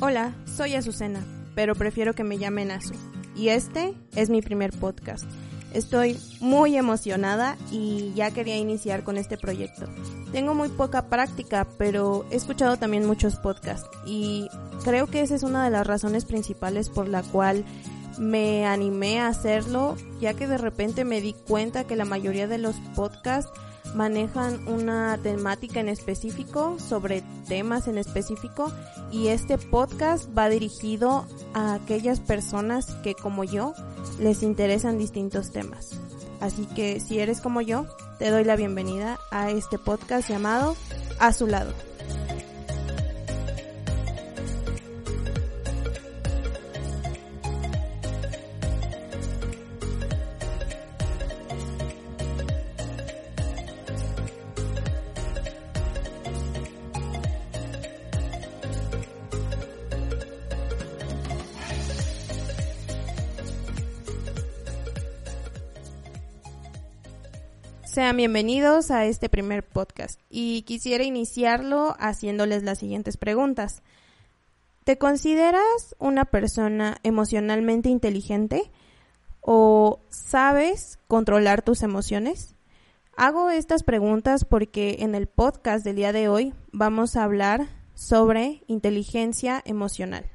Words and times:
Hola, 0.00 0.32
soy 0.44 0.76
Azucena, 0.76 1.24
pero 1.56 1.74
prefiero 1.74 2.14
que 2.14 2.22
me 2.22 2.38
llamen 2.38 2.70
Azu. 2.70 2.94
Y 3.34 3.48
este 3.48 3.94
es 4.14 4.30
mi 4.30 4.42
primer 4.42 4.70
podcast. 4.70 5.24
Estoy 5.74 6.16
muy 6.38 6.76
emocionada 6.76 7.56
y 7.72 8.12
ya 8.14 8.30
quería 8.30 8.56
iniciar 8.56 9.02
con 9.02 9.16
este 9.16 9.36
proyecto. 9.36 9.86
Tengo 10.30 10.54
muy 10.54 10.68
poca 10.68 11.08
práctica, 11.08 11.66
pero 11.78 12.24
he 12.30 12.36
escuchado 12.36 12.76
también 12.76 13.06
muchos 13.06 13.34
podcasts 13.40 13.88
y 14.06 14.48
creo 14.84 15.08
que 15.08 15.20
esa 15.20 15.34
es 15.34 15.42
una 15.42 15.64
de 15.64 15.70
las 15.70 15.84
razones 15.84 16.24
principales 16.24 16.90
por 16.90 17.08
la 17.08 17.24
cual 17.24 17.64
me 18.20 18.66
animé 18.66 19.18
a 19.18 19.26
hacerlo, 19.26 19.96
ya 20.20 20.32
que 20.32 20.46
de 20.46 20.58
repente 20.58 21.04
me 21.04 21.20
di 21.20 21.32
cuenta 21.32 21.88
que 21.88 21.96
la 21.96 22.04
mayoría 22.04 22.46
de 22.46 22.58
los 22.58 22.76
podcasts 22.94 23.50
manejan 23.94 24.66
una 24.68 25.18
temática 25.22 25.80
en 25.80 25.88
específico, 25.88 26.78
sobre 26.78 27.22
temas 27.46 27.88
en 27.88 27.98
específico, 27.98 28.72
y 29.10 29.28
este 29.28 29.58
podcast 29.58 30.28
va 30.36 30.48
dirigido 30.48 31.26
a 31.54 31.74
aquellas 31.74 32.20
personas 32.20 32.94
que 33.02 33.14
como 33.14 33.44
yo 33.44 33.74
les 34.18 34.42
interesan 34.42 34.98
distintos 34.98 35.50
temas. 35.50 35.90
Así 36.40 36.66
que 36.66 37.00
si 37.00 37.18
eres 37.18 37.40
como 37.40 37.60
yo, 37.60 37.86
te 38.18 38.30
doy 38.30 38.44
la 38.44 38.56
bienvenida 38.56 39.18
a 39.30 39.50
este 39.50 39.78
podcast 39.78 40.28
llamado 40.28 40.76
A 41.18 41.32
su 41.32 41.46
lado. 41.46 41.87
Sean 67.90 68.18
bienvenidos 68.18 68.90
a 68.90 69.06
este 69.06 69.30
primer 69.30 69.66
podcast 69.66 70.20
y 70.28 70.60
quisiera 70.62 71.04
iniciarlo 71.04 71.96
haciéndoles 71.98 72.62
las 72.62 72.80
siguientes 72.80 73.16
preguntas. 73.16 73.82
¿Te 74.84 74.98
consideras 74.98 75.96
una 75.98 76.26
persona 76.26 76.98
emocionalmente 77.02 77.88
inteligente 77.88 78.70
o 79.40 80.00
sabes 80.10 80.98
controlar 81.08 81.62
tus 81.62 81.82
emociones? 81.82 82.56
Hago 83.16 83.48
estas 83.48 83.84
preguntas 83.84 84.44
porque 84.44 84.98
en 85.00 85.14
el 85.14 85.26
podcast 85.26 85.82
del 85.82 85.96
día 85.96 86.12
de 86.12 86.28
hoy 86.28 86.52
vamos 86.72 87.16
a 87.16 87.24
hablar 87.24 87.68
sobre 87.94 88.64
inteligencia 88.66 89.62
emocional. 89.64 90.30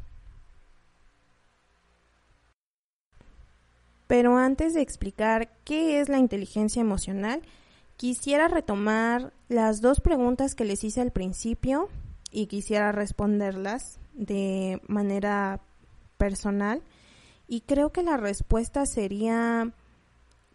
Pero 4.13 4.37
antes 4.37 4.75
de 4.75 4.81
explicar 4.81 5.49
qué 5.63 5.99
es 5.99 6.07
la 6.07 6.19
inteligencia 6.19 6.79
emocional, 6.79 7.41
quisiera 7.97 8.47
retomar 8.47 9.33
las 9.49 9.81
dos 9.81 10.01
preguntas 10.01 10.53
que 10.53 10.65
les 10.65 10.83
hice 10.83 11.01
al 11.01 11.09
principio 11.09 11.89
y 12.29 12.45
quisiera 12.45 12.91
responderlas 12.91 13.99
de 14.13 14.79
manera 14.85 15.61
personal. 16.19 16.83
Y 17.47 17.61
creo 17.61 17.91
que 17.91 18.03
la 18.03 18.17
respuesta 18.17 18.85
sería, 18.85 19.73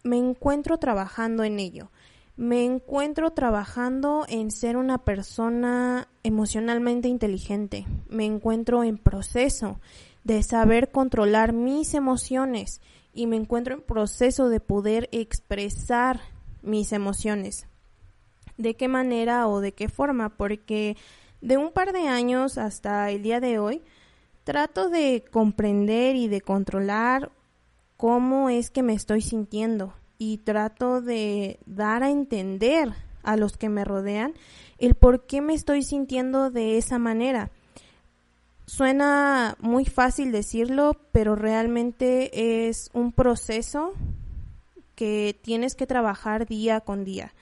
me 0.03 0.17
encuentro 0.17 0.77
trabajando 0.77 1.43
en 1.43 1.59
ello. 1.59 1.91
Me 2.37 2.63
encuentro 2.63 3.31
trabajando 3.31 4.25
en 4.29 4.51
ser 4.51 4.77
una 4.77 4.99
persona 4.99 6.07
emocionalmente 6.23 7.09
inteligente. 7.09 7.85
Me 8.07 8.23
encuentro 8.23 8.85
en 8.85 8.97
proceso 8.97 9.81
de 10.23 10.43
saber 10.43 10.91
controlar 10.91 11.51
mis 11.51 11.93
emociones 11.93 12.79
y 13.13 13.27
me 13.27 13.35
encuentro 13.35 13.75
en 13.75 13.81
proceso 13.81 14.49
de 14.49 14.59
poder 14.59 15.09
expresar 15.11 16.21
mis 16.61 16.91
emociones. 16.93 17.67
¿De 18.57 18.75
qué 18.75 18.87
manera 18.87 19.47
o 19.47 19.61
de 19.61 19.73
qué 19.73 19.89
forma? 19.89 20.29
Porque 20.37 20.97
de 21.41 21.57
un 21.57 21.71
par 21.71 21.93
de 21.93 22.07
años 22.07 22.57
hasta 22.57 23.09
el 23.11 23.23
día 23.23 23.39
de 23.39 23.59
hoy 23.59 23.81
trato 24.43 24.89
de 24.89 25.23
comprender 25.31 26.15
y 26.15 26.27
de 26.27 26.41
controlar 26.41 27.31
cómo 27.97 28.49
es 28.49 28.71
que 28.71 28.83
me 28.83 28.93
estoy 28.93 29.21
sintiendo 29.21 29.93
y 30.17 30.39
trato 30.39 31.01
de 31.01 31.59
dar 31.65 32.03
a 32.03 32.09
entender 32.09 32.93
a 33.23 33.37
los 33.37 33.57
que 33.57 33.69
me 33.69 33.85
rodean 33.85 34.33
el 34.77 34.95
por 34.95 35.25
qué 35.25 35.41
me 35.41 35.53
estoy 35.53 35.83
sintiendo 35.83 36.51
de 36.51 36.77
esa 36.77 36.97
manera. 36.97 37.51
Suena 38.69 39.57
muy 39.59 39.83
fácil 39.83 40.31
decirlo, 40.31 40.95
pero 41.11 41.35
realmente 41.35 42.67
es 42.67 42.91
un 42.93 43.11
proceso 43.11 43.93
que 44.93 45.35
tienes 45.41 45.73
que 45.73 45.87
trabajar 45.87 46.45
día 46.45 46.79
con 46.79 47.03
día. 47.03 47.33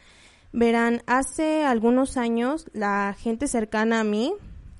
Verán, 0.53 1.01
hace 1.05 1.65
algunos 1.65 2.15
años 2.15 2.67
la 2.71 3.13
gente 3.19 3.49
cercana 3.49 3.99
a 3.99 4.03
mí 4.05 4.35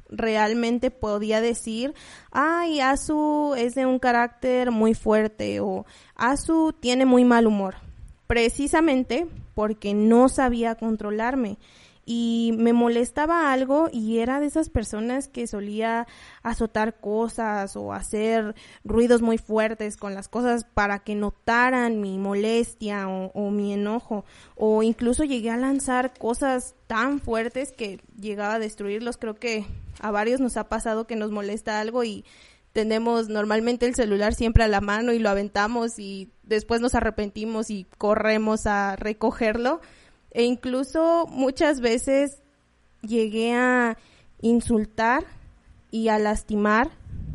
realmente 0.10 0.90
podía 0.90 1.42
decir, 1.42 1.94
ay, 2.32 2.80
Asu 2.80 3.54
es 3.58 3.76
de 3.76 3.86
un 3.86 4.00
carácter 4.00 4.72
muy 4.72 4.94
fuerte 4.94 5.60
o 5.60 5.86
Asu 6.16 6.74
tiene 6.80 7.06
muy 7.06 7.26
mal 7.26 7.46
humor, 7.46 7.76
precisamente 8.26 9.28
porque 9.54 9.94
no 9.94 10.30
sabía 10.30 10.76
controlarme 10.76 11.58
y 12.10 12.54
me 12.58 12.72
molestaba 12.72 13.52
algo 13.52 13.90
y 13.92 14.20
era 14.20 14.40
de 14.40 14.46
esas 14.46 14.70
personas 14.70 15.28
que 15.28 15.46
solía 15.46 16.08
azotar 16.42 17.02
cosas 17.02 17.76
o 17.76 17.92
hacer 17.92 18.56
ruidos 18.86 19.22
muy 19.22 19.38
fuertes 19.38 19.98
con 19.98 20.16
las 20.16 20.30
cosas 20.30 20.64
para 20.64 21.00
que 21.00 21.16
notaran 21.16 22.00
mi 22.00 22.18
molestia 22.18 23.10
o, 23.10 23.52
mi 23.52 23.74
enojo 23.74 24.24
o 24.56 24.84
incluso 24.84 25.26
llegué 25.26 25.50
a 25.50 25.58
lanzar 25.58 26.14
cosas 26.18 26.76
tan 26.88 27.20
fuertes 27.20 27.74
que 27.74 28.00
llegaba 28.18 28.54
a 28.54 28.60
destruirlos. 28.60 29.18
Creo 29.18 29.36
que 29.36 29.66
a 30.00 30.10
varios 30.10 30.40
nos 30.40 30.56
ha 30.56 30.70
pasado 30.70 31.08
que 31.08 31.18
nos 31.18 31.32
molesta 31.32 31.82
algo 31.82 32.06
y 32.06 32.24
tenemos 32.72 33.28
normalmente 33.28 33.86
el 33.86 33.96
celular 33.96 34.34
siempre 34.34 34.64
a 34.64 34.70
la 34.70 34.80
mano 34.80 35.12
y 35.12 35.20
lo 35.20 35.30
aventamos 35.30 36.00
y 36.00 36.32
después 36.44 36.80
nos 36.80 36.96
arrepentimos 36.96 37.70
y 37.70 37.86
corremos 37.98 38.66
a 38.66 38.96
recogerlo 38.96 39.82
e 40.32 40.44
incluso 40.44 41.26
muchas 41.30 41.82
veces 41.82 42.42
llegué 43.02 43.54
a 43.54 43.98
insultar 44.42 45.26
y 45.92 46.10
a 46.10 46.20
lastimar 46.20 46.92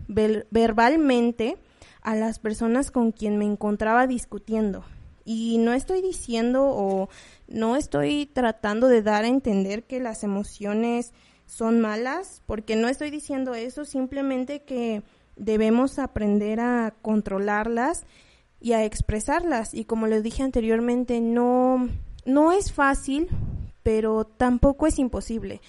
verbalmente 0.09 1.57
a 2.03 2.15
las 2.15 2.39
personas 2.39 2.91
con 2.91 3.13
quien 3.13 3.39
me 3.39 3.47
encontraba 3.47 4.07
discutiendo. 4.07 4.85
Y 5.25 5.59
no 5.59 5.73
estoy 5.73 6.03
diciendo 6.03 6.65
o 6.65 7.09
no 7.49 7.77
estoy 7.77 8.27
tratando 8.27 8.89
de 8.89 9.03
dar 9.03 9.25
a 9.25 9.29
entender 9.29 9.85
que 9.85 10.01
las 10.01 10.25
emociones 10.25 11.13
son 11.47 11.81
malas, 11.81 12.43
porque 12.47 12.77
no 12.77 12.89
estoy 12.89 13.11
diciendo 13.11 13.55
eso, 13.55 13.85
simplemente 13.85 14.63
que 14.63 15.03
debemos 15.37 15.99
aprender 15.99 16.61
a 16.61 16.95
controlarlas 17.03 18.05
y 18.61 18.73
a 18.73 18.85
expresarlas. 18.85 19.75
Y 19.75 19.85
como 19.85 20.07
les 20.07 20.23
dije 20.23 20.43
anteriormente, 20.43 21.21
no, 21.21 21.89
no 22.25 22.53
es 22.53 22.73
fácil, 22.73 23.29
pero 23.83 24.25
tampoco 24.25 24.87
es 24.87 24.99
imposible. 24.99 25.61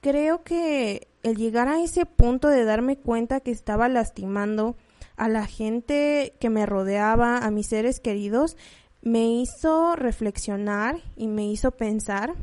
Creo 0.00 0.42
que 0.42 1.08
el 1.22 1.36
llegar 1.36 1.68
a 1.68 1.82
ese 1.82 2.06
punto 2.06 2.48
de 2.48 2.64
darme 2.64 2.96
cuenta 2.96 3.40
que 3.40 3.50
estaba 3.50 3.88
lastimando 3.88 4.76
a 5.16 5.28
la 5.28 5.46
gente 5.46 6.34
que 6.40 6.48
me 6.48 6.64
rodeaba, 6.64 7.38
a 7.38 7.50
mis 7.50 7.68
seres 7.68 8.00
queridos, 8.00 8.56
me 9.02 9.28
hizo 9.28 9.96
reflexionar 9.96 10.96
y 11.16 11.28
me 11.28 11.46
hizo 11.46 11.72
pensar 11.72 12.34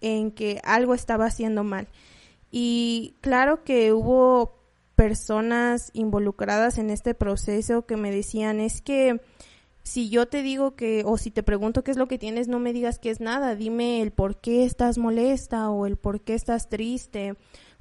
en 0.00 0.30
que 0.30 0.60
algo 0.64 0.94
estaba 0.94 1.26
haciendo 1.26 1.64
mal. 1.64 1.88
Y 2.50 3.16
claro 3.20 3.64
que 3.64 3.92
hubo 3.92 4.62
personas 4.94 5.90
involucradas 5.94 6.78
en 6.78 6.90
este 6.90 7.14
proceso 7.14 7.86
que 7.86 7.96
me 7.96 8.10
decían 8.10 8.60
es 8.60 8.82
que 8.82 9.20
si 9.82 10.08
yo 10.08 10.26
te 10.26 10.42
digo 10.42 10.74
que, 10.76 11.02
o 11.04 11.18
si 11.18 11.30
te 11.30 11.42
pregunto 11.42 11.82
qué 11.82 11.90
es 11.90 11.96
lo 11.96 12.08
que 12.08 12.18
tienes, 12.18 12.48
no 12.48 12.58
me 12.58 12.72
digas 12.72 12.98
que 12.98 13.10
es 13.10 13.20
nada, 13.20 13.56
dime 13.56 14.00
el 14.00 14.12
por 14.12 14.36
qué 14.36 14.64
estás 14.64 14.98
molesta 14.98 15.70
o 15.70 15.86
el 15.86 15.96
por 15.96 16.20
qué 16.20 16.34
estás 16.34 16.68
triste 16.68 17.34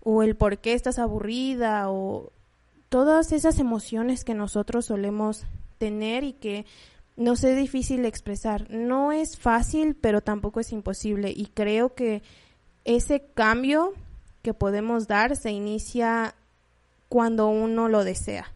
o 0.04 0.24
el 0.24 0.36
por 0.36 0.58
qué 0.58 0.74
estás 0.74 0.98
aburrida 0.98 1.92
o 1.92 2.32
todas 2.90 3.32
esas 3.32 3.60
emociones 3.60 4.24
que 4.24 4.34
nosotros 4.34 4.86
solemos 4.86 5.46
tener 5.78 6.24
y 6.24 6.34
que 6.34 6.66
nos 7.16 7.44
es 7.44 7.56
difícil 7.56 8.06
expresar. 8.06 8.70
No 8.72 9.12
es 9.12 9.38
fácil, 9.38 9.96
pero 9.96 10.22
tampoco 10.22 10.60
es 10.60 10.72
imposible. 10.72 11.32
Y 11.36 11.48
creo 11.48 11.94
que 11.94 12.24
ese 12.84 13.24
cambio 13.34 13.94
que 14.42 14.54
podemos 14.54 15.08
dar 15.08 15.36
se 15.36 15.52
inicia 15.52 16.36
cuando 17.10 17.48
uno 17.48 17.90
lo 17.90 18.04
desea. 18.04 18.54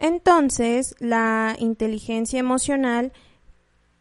Entonces, 0.00 0.94
la 0.98 1.54
inteligencia 1.58 2.40
emocional 2.40 3.12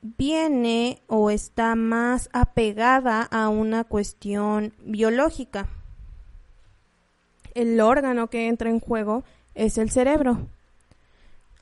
viene 0.02 1.04
o 1.08 1.30
está 1.30 1.76
más 1.76 2.30
apegada 2.32 3.24
a 3.24 3.50
una 3.50 3.84
cuestión 3.84 4.74
biológica. 4.80 5.68
El 7.54 7.82
órgano 7.82 8.30
que 8.30 8.48
entra 8.48 8.70
en 8.70 8.80
juego 8.80 9.26
es 9.56 9.78
el 9.78 9.92
cerebro. 9.92 10.48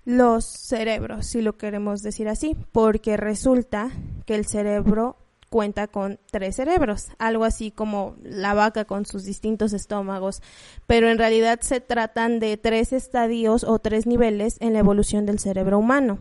Los 0.05 0.45
cerebros, 0.45 1.25
si 1.25 1.41
lo 1.41 1.57
queremos 1.57 2.03
decir 2.03 2.29
así, 2.29 2.55
porque 2.71 3.17
resulta 3.17 3.89
que 4.27 4.35
el 4.35 4.45
cerebro 4.45 5.17
cuenta 5.49 5.87
con 5.87 6.19
tres 6.31 6.57
cerebros, 6.57 7.07
algo 7.19 7.45
así 7.45 7.71
como 7.71 8.15
la 8.21 8.53
vaca 8.53 8.85
con 8.85 9.05
sus 9.05 9.23
distintos 9.23 9.73
estómagos, 9.73 10.41
pero 10.85 11.09
en 11.09 11.17
realidad 11.17 11.59
se 11.61 11.79
tratan 11.79 12.39
de 12.39 12.57
tres 12.57 12.93
estadios 12.93 13.63
o 13.63 13.79
tres 13.79 14.05
niveles 14.05 14.57
en 14.59 14.73
la 14.73 14.79
evolución 14.79 15.25
del 15.25 15.39
cerebro 15.39 15.79
humano. 15.79 16.19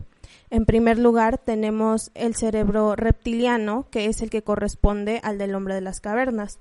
En 0.49 0.65
primer 0.65 0.97
lugar 0.97 1.37
tenemos 1.37 2.11
el 2.13 2.35
cerebro 2.35 2.95
reptiliano, 2.95 3.87
que 3.91 4.05
es 4.05 4.21
el 4.21 4.29
que 4.29 4.43
corresponde 4.43 5.19
al 5.23 5.37
del 5.37 5.55
hombre 5.55 5.75
de 5.75 5.81
las 5.81 5.99
cavernas. 5.99 6.59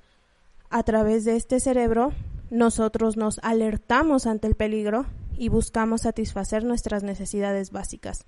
A 0.70 0.82
través 0.82 1.24
de 1.24 1.36
este 1.36 1.60
cerebro 1.60 2.12
nosotros 2.50 3.16
nos 3.16 3.38
alertamos 3.42 4.26
ante 4.26 4.48
el 4.48 4.56
peligro 4.56 5.06
y 5.36 5.48
buscamos 5.48 6.02
satisfacer 6.02 6.64
nuestras 6.64 7.02
necesidades 7.02 7.70
básicas. 7.70 8.26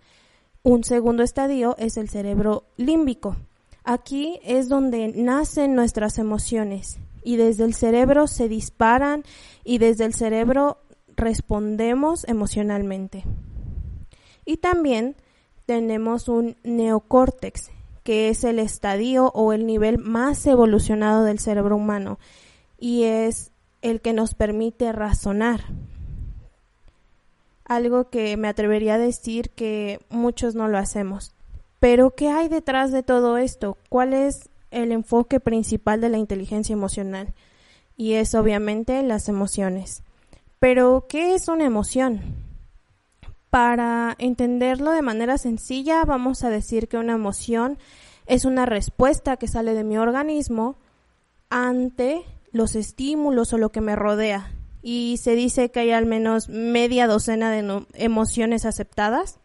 Un 0.63 0.85
segundo 0.85 1.23
estadio 1.23 1.77
es 1.79 1.97
el 1.97 2.09
cerebro 2.09 2.65
límbico, 2.77 3.37
Aquí 3.91 4.39
es 4.45 4.69
donde 4.69 5.09
nacen 5.17 5.75
nuestras 5.75 6.19
emociones 6.19 6.99
y 7.23 7.37
desde 7.37 7.65
el 7.65 7.73
cerebro 7.73 8.27
se 8.27 8.47
disparan 8.47 9.25
y 9.65 9.79
desde 9.79 10.05
el 10.05 10.13
cerebro 10.13 10.77
respondemos 11.17 12.29
emocionalmente. 12.29 13.25
Y 14.45 14.59
también 14.59 15.17
tenemos 15.65 16.29
un 16.29 16.59
neocórtex, 16.65 17.71
que 18.05 18.29
es 18.29 18.45
el 18.45 18.59
estadio 18.59 19.33
o 19.33 19.55
el 19.55 19.65
nivel 19.65 19.97
más 19.97 20.47
evolucionado 20.47 21.25
del 21.25 21.39
cerebro 21.39 21.77
humano 21.77 22.19
y 22.79 23.05
es 23.05 23.53
el 23.81 24.03
que 24.03 24.13
nos 24.13 24.35
permite 24.35 24.93
razonar. 24.93 25.63
Algo 27.65 28.11
que 28.11 28.37
me 28.37 28.49
atrevería 28.49 28.97
a 28.97 28.99
decir 28.99 29.49
que 29.49 30.01
muchos 30.11 30.55
no 30.55 30.69
lo 30.69 30.77
hacemos. 30.77 31.38
Pero, 31.81 32.15
¿qué 32.15 32.29
hay 32.29 32.49
detrás 32.49 32.91
de 32.91 33.03
todo 33.03 33.39
esto? 33.39 33.79
¿Cuál 33.89 34.13
es 34.13 34.51
el 34.71 34.93
enfoque 34.93 35.41
principal 35.41 36.01
de 36.01 36.09
la 36.09 36.19
inteligencia 36.19 36.73
emocional? 36.73 37.35
Y 37.97 38.15
es 38.15 38.35
obviamente 38.35 39.03
las 39.03 39.29
emociones. 39.29 40.03
Pero, 40.59 41.07
¿qué 41.09 41.35
es 41.35 41.49
una 41.49 41.65
emoción? 41.65 42.21
Para 43.51 44.15
entenderlo 44.19 44.91
de 44.91 45.03
manera 45.03 45.39
sencilla, 45.39 46.05
vamos 46.05 46.45
a 46.45 46.51
decir 46.51 46.89
que 46.89 46.99
una 46.99 47.15
emoción 47.15 47.79
es 48.27 48.45
una 48.45 48.67
respuesta 48.67 49.37
que 49.37 49.49
sale 49.49 49.75
de 49.75 49.85
mi 49.85 49.99
organismo 49.99 50.77
ante 51.49 52.25
los 52.53 52.75
estímulos 52.75 53.53
o 53.53 53.59
lo 53.59 53.71
que 53.71 53.81
me 53.81 53.97
rodea. 53.97 54.53
Y 54.83 55.17
se 55.19 55.35
dice 55.35 55.71
que 55.71 55.81
hay 55.81 55.93
al 55.93 56.07
menos 56.07 56.49
media 56.49 57.07
docena 57.07 57.51
de 57.51 57.87
emociones 57.95 58.65
aceptadas 58.65 59.41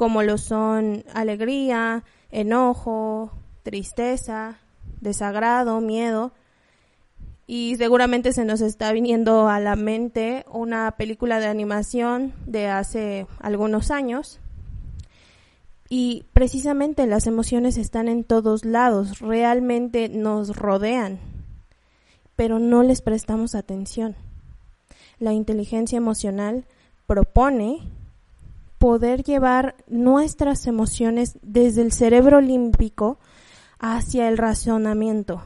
como 0.00 0.22
lo 0.22 0.38
son 0.38 1.04
alegría, 1.12 2.04
enojo, 2.30 3.32
tristeza, 3.62 4.56
desagrado, 5.02 5.82
miedo. 5.82 6.32
Y 7.46 7.76
seguramente 7.76 8.32
se 8.32 8.46
nos 8.46 8.62
está 8.62 8.92
viniendo 8.92 9.50
a 9.50 9.60
la 9.60 9.76
mente 9.76 10.46
una 10.50 10.92
película 10.92 11.38
de 11.38 11.48
animación 11.48 12.32
de 12.46 12.68
hace 12.68 13.26
algunos 13.40 13.90
años. 13.90 14.40
Y 15.90 16.24
precisamente 16.32 17.06
las 17.06 17.26
emociones 17.26 17.76
están 17.76 18.08
en 18.08 18.24
todos 18.24 18.64
lados, 18.64 19.18
realmente 19.18 20.08
nos 20.08 20.56
rodean, 20.56 21.20
pero 22.36 22.58
no 22.58 22.82
les 22.82 23.02
prestamos 23.02 23.54
atención. 23.54 24.16
La 25.18 25.34
inteligencia 25.34 25.98
emocional 25.98 26.64
propone 27.06 27.80
poder 28.80 29.22
llevar 29.22 29.74
nuestras 29.88 30.66
emociones 30.66 31.38
desde 31.42 31.82
el 31.82 31.92
cerebro 31.92 32.40
límbico 32.40 33.18
hacia 33.78 34.26
el 34.26 34.38
razonamiento, 34.38 35.42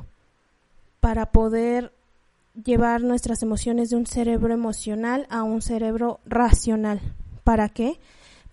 para 1.01 1.33
poder 1.33 1.93
llevar 2.65 3.03
nuestras 3.03 3.43
emociones 3.43 3.91
de 3.91 3.97
un 3.97 4.07
cerebro 4.07 4.55
emocional 4.55 5.27
a 5.31 5.43
un 5.43 5.63
cerebro 5.63 6.21
racional. 6.25 7.01
¿Para 7.43 7.69
qué? 7.69 7.99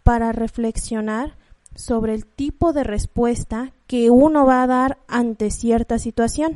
Para 0.02 0.32
reflexionar 0.32 1.36
sobre 1.76 2.16
el 2.16 2.26
tipo 2.26 2.74
de 2.74 2.84
respuesta 2.84 3.74
que 3.86 4.10
uno 4.10 4.48
va 4.48 4.64
a 4.64 4.68
dar 4.68 4.98
ante 5.08 5.52
cierta 5.52 6.00
situación. 6.00 6.56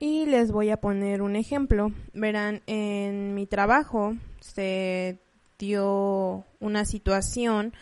Y 0.00 0.26
les 0.26 0.50
voy 0.50 0.70
a 0.70 0.78
poner 0.78 1.22
un 1.22 1.36
ejemplo. 1.36 1.92
Verán, 2.14 2.62
en 2.66 3.32
mi 3.34 3.46
trabajo 3.46 4.16
se 4.40 5.20
una 5.62 6.84
situación 6.84 7.74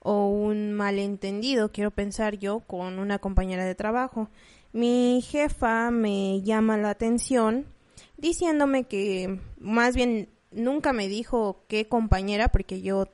o 0.00 0.28
un 0.28 0.72
malentendido, 0.72 1.72
quiero 1.72 1.90
pensar 1.90 2.38
yo, 2.38 2.60
con 2.60 2.98
una 2.98 3.18
compañera 3.18 3.64
de 3.64 3.74
trabajo. 3.74 4.28
Mi 4.72 5.20
jefa 5.22 5.90
me 5.90 6.42
llama 6.42 6.76
la 6.76 6.90
atención 6.90 7.66
diciéndome 8.16 8.84
que 8.84 9.40
más 9.58 9.94
bien 9.94 10.28
nunca 10.52 10.92
me 10.92 11.08
dijo 11.08 11.64
qué 11.68 11.88
compañera, 11.88 12.48
porque 12.48 12.82
yo 12.82 13.08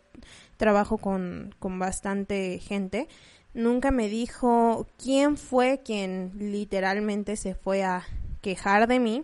trabajo 0.56 0.98
con, 0.98 1.54
con 1.58 1.78
bastante 1.78 2.58
gente, 2.58 3.08
nunca 3.54 3.90
me 3.90 4.08
dijo 4.08 4.86
quién 4.96 5.36
fue 5.36 5.80
quien 5.84 6.32
literalmente 6.38 7.36
se 7.36 7.54
fue 7.54 7.84
a 7.84 8.04
quejar 8.40 8.86
de 8.86 8.98
mí 8.98 9.22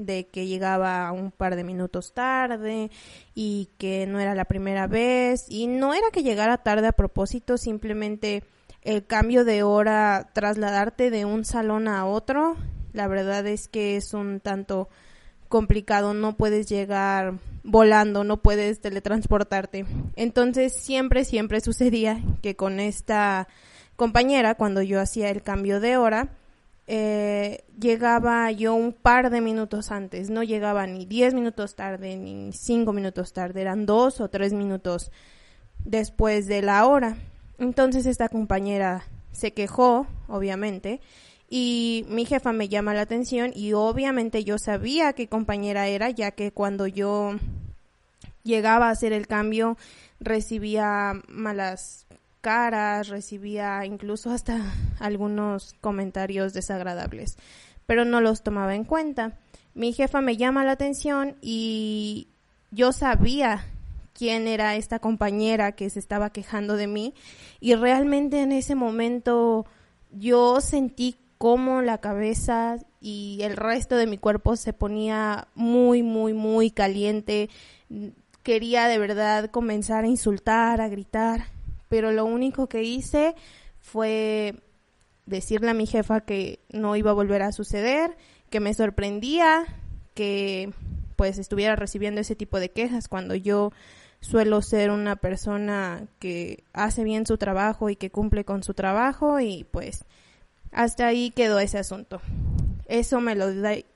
de 0.00 0.26
que 0.26 0.46
llegaba 0.46 1.12
un 1.12 1.30
par 1.30 1.56
de 1.56 1.62
minutos 1.62 2.12
tarde 2.14 2.90
y 3.34 3.68
que 3.78 4.06
no 4.06 4.18
era 4.18 4.34
la 4.34 4.46
primera 4.46 4.86
vez 4.86 5.44
y 5.48 5.66
no 5.66 5.94
era 5.94 6.10
que 6.10 6.22
llegara 6.22 6.58
tarde 6.58 6.88
a 6.88 6.92
propósito, 6.92 7.58
simplemente 7.58 8.42
el 8.82 9.06
cambio 9.06 9.44
de 9.44 9.62
hora, 9.62 10.30
trasladarte 10.32 11.10
de 11.10 11.26
un 11.26 11.44
salón 11.44 11.86
a 11.86 12.06
otro, 12.06 12.56
la 12.92 13.06
verdad 13.08 13.46
es 13.46 13.68
que 13.68 13.96
es 13.96 14.14
un 14.14 14.40
tanto 14.40 14.88
complicado, 15.48 16.14
no 16.14 16.36
puedes 16.36 16.68
llegar 16.68 17.34
volando, 17.62 18.24
no 18.24 18.38
puedes 18.38 18.80
teletransportarte. 18.80 19.84
Entonces 20.16 20.72
siempre, 20.74 21.24
siempre 21.24 21.60
sucedía 21.60 22.22
que 22.40 22.56
con 22.56 22.80
esta 22.80 23.48
compañera, 23.96 24.54
cuando 24.54 24.80
yo 24.80 24.98
hacía 24.98 25.28
el 25.28 25.42
cambio 25.42 25.78
de 25.78 25.98
hora, 25.98 26.30
eh, 26.92 27.62
llegaba 27.78 28.50
yo 28.50 28.74
un 28.74 28.92
par 28.92 29.30
de 29.30 29.40
minutos 29.40 29.92
antes, 29.92 30.28
no 30.28 30.42
llegaba 30.42 30.88
ni 30.88 31.06
10 31.06 31.34
minutos 31.34 31.76
tarde 31.76 32.16
ni 32.16 32.52
5 32.52 32.92
minutos 32.92 33.32
tarde, 33.32 33.60
eran 33.60 33.86
dos 33.86 34.20
o 34.20 34.28
tres 34.28 34.52
minutos 34.52 35.12
después 35.84 36.48
de 36.48 36.62
la 36.62 36.84
hora. 36.88 37.16
Entonces 37.58 38.06
esta 38.06 38.28
compañera 38.28 39.04
se 39.30 39.52
quejó, 39.52 40.08
obviamente, 40.26 41.00
y 41.48 42.06
mi 42.08 42.24
jefa 42.24 42.52
me 42.52 42.68
llama 42.68 42.92
la 42.92 43.02
atención 43.02 43.52
y 43.54 43.72
obviamente 43.72 44.42
yo 44.42 44.58
sabía 44.58 45.12
qué 45.12 45.28
compañera 45.28 45.86
era, 45.86 46.10
ya 46.10 46.32
que 46.32 46.50
cuando 46.50 46.88
yo 46.88 47.36
llegaba 48.42 48.88
a 48.88 48.90
hacer 48.90 49.12
el 49.12 49.28
cambio 49.28 49.78
recibía 50.18 51.12
malas 51.28 52.08
caras, 52.40 53.08
recibía 53.08 53.84
incluso 53.84 54.30
hasta 54.30 54.58
algunos 54.98 55.74
comentarios 55.80 56.52
desagradables, 56.52 57.36
pero 57.86 58.04
no 58.04 58.20
los 58.20 58.42
tomaba 58.42 58.74
en 58.74 58.84
cuenta. 58.84 59.38
Mi 59.74 59.92
jefa 59.92 60.20
me 60.20 60.36
llama 60.36 60.64
la 60.64 60.72
atención 60.72 61.36
y 61.40 62.28
yo 62.70 62.92
sabía 62.92 63.64
quién 64.12 64.48
era 64.48 64.76
esta 64.76 64.98
compañera 64.98 65.72
que 65.72 65.88
se 65.90 65.98
estaba 65.98 66.30
quejando 66.30 66.76
de 66.76 66.86
mí 66.86 67.14
y 67.60 67.74
realmente 67.74 68.42
en 68.42 68.52
ese 68.52 68.74
momento 68.74 69.64
yo 70.10 70.60
sentí 70.60 71.16
como 71.38 71.80
la 71.80 71.98
cabeza 71.98 72.76
y 73.00 73.38
el 73.42 73.56
resto 73.56 73.96
de 73.96 74.06
mi 74.06 74.18
cuerpo 74.18 74.56
se 74.56 74.72
ponía 74.72 75.48
muy, 75.54 76.02
muy, 76.02 76.34
muy 76.34 76.70
caliente. 76.70 77.48
Quería 78.42 78.88
de 78.88 78.98
verdad 78.98 79.50
comenzar 79.50 80.04
a 80.04 80.08
insultar, 80.08 80.82
a 80.82 80.88
gritar 80.88 81.44
pero 81.90 82.12
lo 82.12 82.24
único 82.24 82.68
que 82.68 82.84
hice 82.84 83.34
fue 83.80 84.54
decirle 85.26 85.70
a 85.70 85.74
mi 85.74 85.86
jefa 85.86 86.22
que 86.22 86.60
no 86.70 86.96
iba 86.96 87.10
a 87.10 87.14
volver 87.14 87.42
a 87.42 87.52
suceder, 87.52 88.16
que 88.48 88.60
me 88.60 88.72
sorprendía, 88.72 89.66
que 90.14 90.72
pues 91.16 91.36
estuviera 91.36 91.76
recibiendo 91.76 92.22
ese 92.22 92.36
tipo 92.36 92.58
de 92.58 92.70
quejas 92.70 93.08
cuando 93.08 93.34
yo 93.34 93.72
suelo 94.20 94.62
ser 94.62 94.90
una 94.90 95.16
persona 95.16 96.06
que 96.18 96.64
hace 96.72 97.04
bien 97.04 97.26
su 97.26 97.36
trabajo 97.36 97.90
y 97.90 97.96
que 97.96 98.10
cumple 98.10 98.44
con 98.44 98.62
su 98.62 98.72
trabajo 98.72 99.40
y 99.40 99.64
pues 99.64 100.04
hasta 100.72 101.06
ahí 101.06 101.30
quedó 101.30 101.58
ese 101.58 101.78
asunto. 101.78 102.20
Eso 102.86 103.20
me 103.20 103.34
lo, 103.34 103.46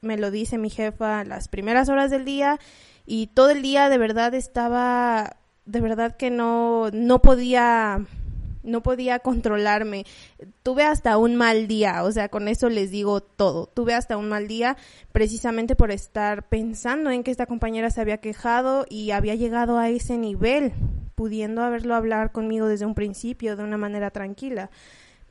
me 0.01 0.17
lo 0.17 0.31
dice 0.31 0.59
mi 0.59 0.71
jefa 0.71 1.25
las 1.25 1.49
primeras 1.49 1.89
horas 1.89 2.11
del 2.11 2.25
día 2.25 2.59
y 3.07 3.29
todo 3.29 3.51
el 3.51 3.63
día 3.63 3.89
de 3.89 3.99
verdad 3.99 4.35
estaba, 4.35 5.37
de 5.67 5.81
verdad 5.81 6.17
que 6.17 6.31
no, 6.31 6.91
no 6.93 7.21
podía 7.23 8.05
no 8.65 8.83
podía 8.83 9.19
controlarme. 9.21 10.05
Tuve 10.63 10.85
hasta 10.85 11.19
un 11.19 11.37
mal 11.37 11.69
día, 11.69 12.03
o 12.03 12.11
sea, 12.11 12.29
con 12.29 12.49
eso 12.49 12.69
les 12.69 12.91
digo 12.91 13.21
todo. 13.21 13.67
Tuve 13.67 13.95
hasta 13.95 14.17
un 14.17 14.29
mal 14.29 14.49
día 14.49 14.77
precisamente 15.13 15.77
por 15.77 15.91
estar 15.91 16.49
pensando 16.49 17.11
en 17.11 17.23
que 17.23 17.31
esta 17.31 17.47
compañera 17.47 17.91
se 17.91 18.01
había 18.01 18.19
quejado 18.19 18.87
y 18.89 19.11
había 19.13 19.35
llegado 19.35 19.79
a 19.79 19.91
ese 19.91 20.17
nivel, 20.17 20.73
pudiendo 21.15 21.63
haberlo 21.63 21.95
hablar 21.95 22.33
conmigo 22.33 22.67
desde 22.67 22.87
un 22.87 22.95
principio 22.95 23.57
de 23.57 23.65
una 23.65 23.77
manera 23.77 24.11
tranquila. 24.11 24.71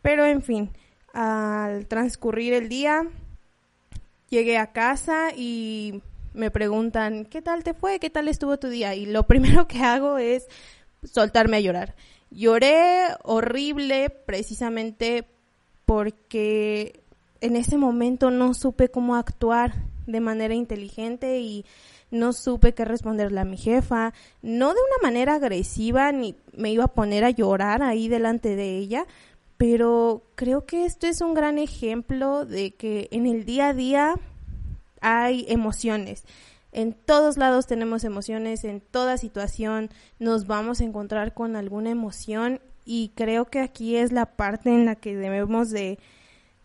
Pero 0.02 0.26
en 0.26 0.42
fin, 0.42 0.70
al 1.14 1.88
transcurrir 1.88 2.54
el 2.54 2.70
día, 2.70 3.08
llegué 4.30 4.58
a 4.58 4.72
casa 4.72 5.30
y 5.36 6.02
me 6.34 6.52
preguntan, 6.52 7.26
¿qué 7.26 7.42
tal 7.42 7.64
te 7.64 7.74
fue? 7.74 8.00
¿Qué 8.00 8.10
tal 8.10 8.28
estuvo 8.28 8.58
tu 8.58 8.68
día? 8.70 8.96
Y 8.96 9.06
lo 9.06 9.24
primero 9.28 9.68
que 9.68 9.80
hago 9.80 10.18
es 10.18 10.48
soltarme 11.04 11.58
a 11.58 11.62
llorar. 11.62 11.96
Lloré 12.32 13.08
horrible 13.24 14.10
precisamente 14.10 15.28
porque 15.86 17.02
en 17.42 17.56
ese 17.56 17.78
momento 17.78 18.32
no 18.32 18.54
supe 18.54 18.90
cómo 18.90 19.16
actuar 19.16 19.74
de 20.08 20.20
manera 20.20 20.56
inteligente 20.56 21.40
y 21.40 21.66
no 22.10 22.34
supe 22.34 22.74
qué 22.74 22.86
responderle 22.86 23.40
a 23.40 23.46
mi 23.46 23.58
jefa, 23.58 24.14
no 24.42 24.74
de 24.74 24.80
una 24.80 25.10
manera 25.10 25.36
agresiva 25.36 26.12
ni 26.12 26.36
me 26.56 26.72
iba 26.72 26.86
a 26.86 26.94
poner 26.94 27.24
a 27.24 27.32
llorar 27.32 27.82
ahí 27.82 28.08
delante 28.08 28.56
de 28.56 28.78
ella, 28.78 29.06
pero 29.58 30.24
creo 30.36 30.66
que 30.66 30.86
esto 30.86 31.08
es 31.08 31.22
un 31.22 31.34
gran 31.34 31.58
ejemplo 31.58 32.46
de 32.46 32.72
que 32.72 33.08
en 33.12 33.26
el 33.26 33.46
día 33.46 33.70
a 33.70 33.74
día 33.74 34.16
hay 35.04 35.46
emociones 35.48 36.26
en 36.74 36.94
todos 36.94 37.38
lados 37.38 37.68
tenemos 37.68 38.04
emociones, 38.04 38.64
en 38.64 38.82
toda 38.82 39.18
situación 39.18 39.92
nos 40.18 40.48
vamos 40.48 40.82
a 40.82 40.84
encontrar 40.84 41.36
con 41.36 41.56
alguna 41.56 41.92
emoción 41.92 42.62
y 42.84 43.12
creo 43.16 43.46
que 43.46 43.60
aquí 43.60 43.96
es 43.96 44.12
la 44.12 44.26
parte 44.26 44.72
en 44.72 44.86
la 44.86 44.96
que 44.96 45.16
debemos 45.16 45.70
de 45.70 46.00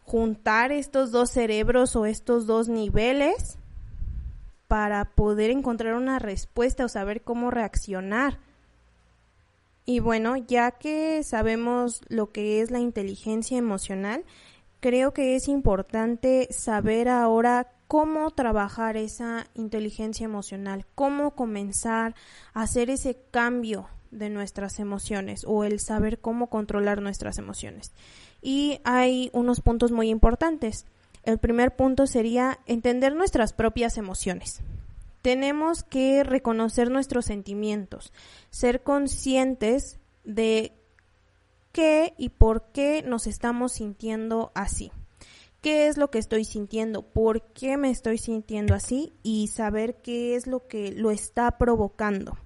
juntar 0.04 0.73
estos 0.73 1.12
dos 1.12 1.30
cerebros 1.30 1.95
o 1.95 2.07
estos 2.07 2.47
dos 2.47 2.71
niveles 2.71 3.59
para 4.66 5.04
poder 5.04 5.50
encontrar 5.50 5.95
una 5.95 6.18
respuesta 6.18 6.87
o 6.87 6.88
saber 6.88 7.21
cómo 7.21 7.50
reaccionar. 7.50 8.38
Y 9.85 10.00
bueno, 10.00 10.37
ya 10.37 10.71
que 10.71 11.23
sabemos 11.23 12.00
lo 12.09 12.30
que 12.30 12.62
es 12.62 12.71
la 12.71 12.78
inteligencia 12.78 13.59
emocional, 13.59 14.25
creo 14.80 15.12
que 15.12 15.37
es 15.37 15.49
importante 15.49 16.49
saber 16.50 17.09
ahora 17.09 17.73
cómo 17.88 18.30
trabajar 18.30 18.99
esa 18.99 19.47
inteligencia 19.54 20.26
emocional, 20.26 20.85
cómo 20.95 21.33
comenzar 21.33 22.14
a 22.52 22.62
hacer 22.62 22.90
ese 22.90 23.16
cambio 23.30 23.88
de 24.11 24.28
nuestras 24.28 24.78
emociones 24.78 25.45
o 25.47 25.64
el 25.64 25.80
saber 25.80 26.18
cómo 26.18 26.49
controlar 26.49 27.00
nuestras 27.00 27.38
emociones. 27.38 27.92
Y 28.42 28.80
hay 28.85 29.30
unos 29.33 29.61
puntos 29.62 29.90
muy 29.90 30.11
importantes. 30.11 30.87
El 31.25 31.38
primer 31.38 31.75
punto 31.76 32.07
sería 32.07 32.59
entender 32.66 33.16
nuestras 33.16 33.54
propias 33.54 33.97
emociones. 33.97 34.61
Tenemos 35.23 35.83
que 35.83 36.25
reconocer 36.25 36.90
nuestros 36.90 37.25
sentimientos, 37.25 38.12
ser 38.50 38.83
conscientes 38.83 39.99
de 40.25 40.73
qué 41.73 42.14
y 42.18 42.28
por 42.28 42.64
qué 42.73 43.02
nos 43.02 43.26
estamos 43.26 43.73
sintiendo 43.73 44.52
así 44.54 44.92
qué 45.68 45.87
es 45.87 45.98
lo 45.98 46.10
que 46.10 46.18
estoy 46.18 46.46
sintiendo, 46.46 47.02
por 47.02 47.42
qué 47.52 47.76
me 47.76 47.90
estoy 47.90 48.16
sintiendo 48.16 48.75
así 48.75 49.12
y 49.22 49.48
saber 49.48 49.96
qué 49.96 50.34
es 50.34 50.46
lo 50.46 50.66
que 50.66 50.92
lo 50.92 51.10
está 51.10 51.58
provocando. 51.58 52.38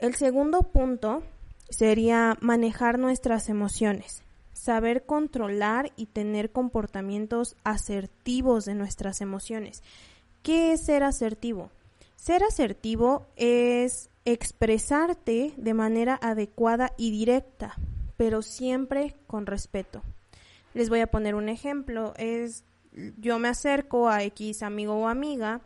El 0.00 0.16
segundo 0.16 0.62
punto 0.64 1.22
sería 1.70 2.36
manejar 2.40 2.98
nuestras 2.98 3.48
emociones, 3.48 4.24
saber 4.52 5.06
controlar 5.06 5.92
y 5.94 6.06
tener 6.06 6.50
comportamientos 6.50 7.54
asertivos 7.62 8.64
de 8.64 8.74
nuestras 8.74 9.20
emociones. 9.20 9.84
¿Qué 10.42 10.72
es 10.72 10.84
ser 10.84 11.04
asertivo? 11.04 11.70
Ser 12.16 12.42
asertivo 12.42 13.26
es 13.36 14.10
expresarte 14.24 15.54
de 15.56 15.74
manera 15.74 16.18
adecuada 16.20 16.94
y 16.96 17.12
directa, 17.12 17.76
pero 18.16 18.42
siempre 18.42 19.14
con 19.28 19.46
respeto. 19.46 20.02
Les 20.74 20.90
voy 20.90 21.00
a 21.00 21.06
poner 21.06 21.34
un 21.34 21.48
ejemplo. 21.48 22.12
Es, 22.16 22.64
yo 23.18 23.38
me 23.38 23.48
acerco 23.48 24.08
a 24.08 24.22
X 24.24 24.62
amigo 24.62 24.94
o 24.94 25.08
amiga 25.08 25.60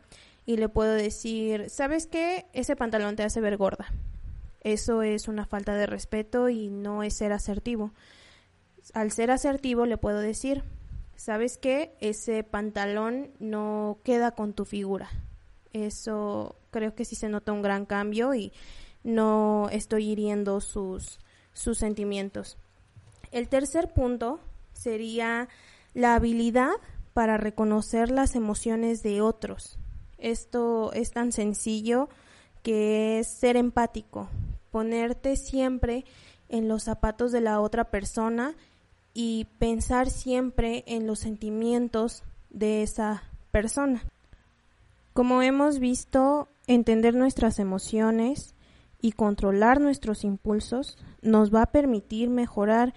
y 0.47 0.57
le 0.57 0.69
puedo 0.69 0.93
decir, 0.93 1.69
¿sabes 1.69 2.07
qué? 2.07 2.47
Ese 2.53 2.77
pantalón 2.77 3.17
te 3.17 3.23
hace 3.23 3.41
ver 3.41 3.57
gorda. 3.57 3.87
Eso 4.61 5.03
es 5.03 5.29
una 5.29 5.47
falta 5.47 5.75
de 5.75 5.87
respeto 5.87 6.49
y 6.49 6.69
no 6.69 7.03
es 7.03 7.17
ser 7.17 7.33
asertivo. 7.33 7.93
Al 8.95 9.13
ser 9.13 9.31
asertivo 9.31 9.87
le 9.87 9.99
puedo 9.99 10.21
decir, 10.21 10.63
¿sabes 11.17 11.59
qué? 11.59 11.95
Ese 12.01 12.45
pantalón 12.45 13.31
no 13.39 13.99
queda 14.05 14.33
con 14.33 14.53
tu 14.53 14.65
figura. 14.65 15.11
Eso 15.73 16.57
creo 16.71 16.95
que 16.95 17.05
sí 17.05 17.15
se 17.15 17.29
nota 17.29 17.53
un 17.53 17.63
gran 17.63 17.87
cambio 17.87 18.35
y 18.35 18.53
no 19.05 19.69
estoy 19.71 20.11
hiriendo 20.11 20.61
sus, 20.61 21.19
sus 21.53 21.79
sentimientos. 21.79 22.57
El 23.31 23.49
tercer 23.49 23.93
punto 23.93 24.41
sería 24.79 25.49
la 25.93 26.15
habilidad 26.15 26.71
para 27.13 27.37
reconocer 27.37 28.11
las 28.11 28.37
emociones 28.37 29.03
de 29.03 29.21
otros. 29.21 29.79
Esto 30.19 30.93
es 30.93 31.11
tan 31.11 31.33
sencillo 31.33 32.09
que 32.63 33.19
es 33.19 33.29
ser 33.29 33.57
empático, 33.57 34.29
ponerte 34.71 35.37
siempre 35.37 36.05
en 36.49 36.69
los 36.69 36.85
zapatos 36.85 37.33
de 37.33 37.41
la 37.41 37.61
otra 37.61 37.91
persona 37.91 38.55
y 39.15 39.47
pensar 39.59 40.11
siempre 40.11 40.85
en 40.87 41.07
los 41.07 41.19
sentimientos 41.19 42.23
de 42.51 42.83
esa 42.83 43.25
persona. 43.51 44.05
Como 45.13 45.43
hemos 45.43 45.81
visto, 45.81 46.49
entender 46.69 47.15
nuestras 47.15 47.59
emociones 47.59 48.55
y 49.01 49.13
controlar 49.13 49.81
nuestros 49.81 50.23
impulsos 50.23 50.99
nos 51.23 51.53
va 51.53 51.63
a 51.63 51.73
permitir 51.73 52.31
mejorar 52.31 52.95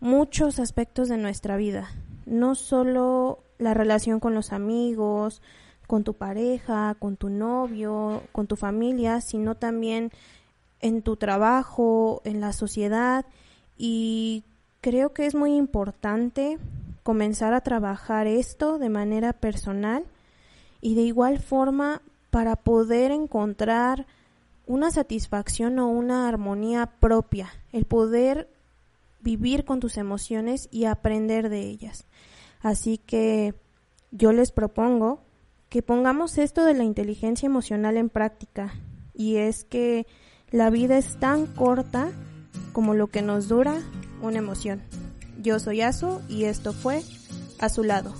muchos 0.00 0.58
aspectos 0.58 1.08
de 1.08 1.16
nuestra 1.16 1.56
vida, 1.56 1.90
no 2.26 2.54
solo 2.54 3.40
la 3.58 3.74
relación 3.74 4.20
con 4.20 4.34
los 4.34 4.52
amigos, 4.52 5.42
con 5.86 6.04
tu 6.04 6.14
pareja, 6.14 6.94
con 6.98 7.16
tu 7.16 7.30
novio, 7.30 8.22
con 8.32 8.46
tu 8.46 8.56
familia, 8.56 9.20
sino 9.20 9.54
también 9.54 10.10
en 10.80 11.02
tu 11.02 11.16
trabajo, 11.16 12.20
en 12.24 12.40
la 12.40 12.52
sociedad. 12.52 13.24
Y 13.76 14.44
creo 14.80 15.12
que 15.12 15.26
es 15.26 15.34
muy 15.34 15.56
importante 15.56 16.58
comenzar 17.02 17.54
a 17.54 17.62
trabajar 17.62 18.26
esto 18.26 18.78
de 18.78 18.90
manera 18.90 19.32
personal 19.32 20.04
y 20.80 20.94
de 20.94 21.02
igual 21.02 21.38
forma 21.38 22.02
para 22.30 22.54
poder 22.56 23.10
encontrar 23.10 24.06
una 24.66 24.90
satisfacción 24.90 25.78
o 25.78 25.88
una 25.88 26.28
armonía 26.28 26.86
propia, 27.00 27.48
el 27.72 27.86
poder 27.86 28.50
vivir 29.20 29.64
con 29.64 29.80
tus 29.80 29.96
emociones 29.96 30.68
y 30.70 30.84
aprender 30.84 31.48
de 31.48 31.62
ellas. 31.62 32.06
Así 32.60 32.98
que 32.98 33.54
yo 34.10 34.32
les 34.32 34.52
propongo 34.52 35.22
que 35.68 35.82
pongamos 35.82 36.38
esto 36.38 36.64
de 36.64 36.74
la 36.74 36.84
inteligencia 36.84 37.46
emocional 37.46 37.96
en 37.96 38.08
práctica 38.08 38.74
y 39.14 39.36
es 39.36 39.64
que 39.64 40.06
la 40.50 40.70
vida 40.70 40.96
es 40.96 41.18
tan 41.18 41.46
corta 41.46 42.10
como 42.72 42.94
lo 42.94 43.08
que 43.08 43.22
nos 43.22 43.48
dura 43.48 43.82
una 44.22 44.38
emoción. 44.38 44.82
Yo 45.40 45.60
soy 45.60 45.82
Azu 45.82 46.20
y 46.28 46.44
esto 46.44 46.72
fue 46.72 47.02
A 47.58 47.68
su 47.68 47.84
lado. 47.84 48.14